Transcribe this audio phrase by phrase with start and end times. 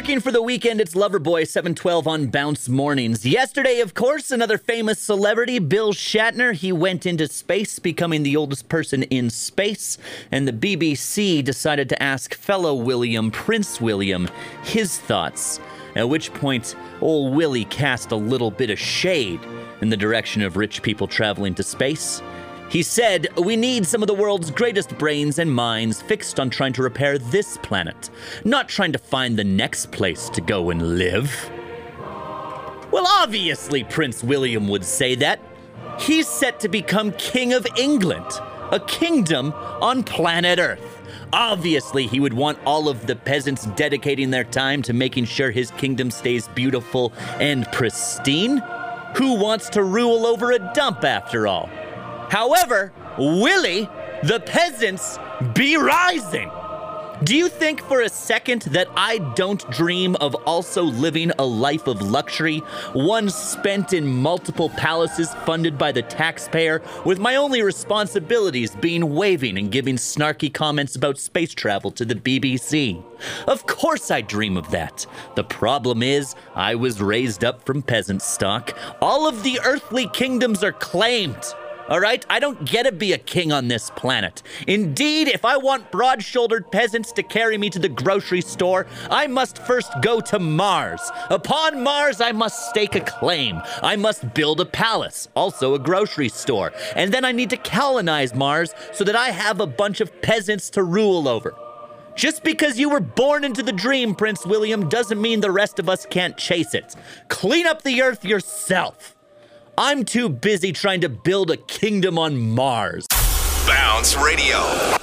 [0.00, 3.26] Working for the weekend, it's Loverboy 712 on Bounce Mornings.
[3.26, 6.54] Yesterday, of course, another famous celebrity, Bill Shatner.
[6.54, 9.98] He went into space, becoming the oldest person in space.
[10.32, 14.26] And the BBC decided to ask fellow William, Prince William,
[14.62, 15.60] his thoughts.
[15.94, 19.40] At which point, old Willie cast a little bit of shade
[19.82, 22.22] in the direction of rich people traveling to space.
[22.70, 26.72] He said, We need some of the world's greatest brains and minds fixed on trying
[26.74, 28.10] to repair this planet,
[28.44, 31.50] not trying to find the next place to go and live.
[32.92, 35.40] Well, obviously, Prince William would say that.
[35.98, 38.30] He's set to become King of England,
[38.70, 41.02] a kingdom on planet Earth.
[41.32, 45.72] Obviously, he would want all of the peasants dedicating their time to making sure his
[45.72, 48.62] kingdom stays beautiful and pristine.
[49.16, 51.68] Who wants to rule over a dump after all?
[52.30, 53.88] However, Willie,
[54.22, 55.18] the peasants
[55.54, 56.50] be rising.
[57.24, 61.86] Do you think for a second that I don't dream of also living a life
[61.86, 62.60] of luxury,
[62.94, 69.58] one spent in multiple palaces funded by the taxpayer, with my only responsibilities being waving
[69.58, 73.04] and giving snarky comments about space travel to the BBC?
[73.46, 75.04] Of course I dream of that.
[75.34, 78.74] The problem is, I was raised up from peasant stock.
[79.02, 81.54] All of the earthly kingdoms are claimed.
[81.90, 82.24] All right?
[82.30, 84.42] I don't get to be a king on this planet.
[84.68, 89.26] Indeed, if I want broad shouldered peasants to carry me to the grocery store, I
[89.26, 91.10] must first go to Mars.
[91.30, 93.60] Upon Mars, I must stake a claim.
[93.82, 96.72] I must build a palace, also a grocery store.
[96.94, 100.70] And then I need to colonize Mars so that I have a bunch of peasants
[100.70, 101.54] to rule over.
[102.14, 105.88] Just because you were born into the dream, Prince William, doesn't mean the rest of
[105.88, 106.94] us can't chase it.
[107.28, 109.16] Clean up the earth yourself.
[109.82, 113.06] I'm too busy trying to build a kingdom on Mars.
[113.66, 114.99] Bounce Radio.